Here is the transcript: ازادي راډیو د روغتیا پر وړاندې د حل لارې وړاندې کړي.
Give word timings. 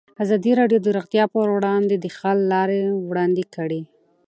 ازادي 0.23 0.51
راډیو 0.59 0.79
د 0.83 0.87
روغتیا 0.97 1.23
پر 1.33 1.47
وړاندې 1.55 1.95
د 1.99 2.05
حل 2.17 2.39
لارې 2.53 2.81
وړاندې 3.09 3.43
کړي. 3.55 3.81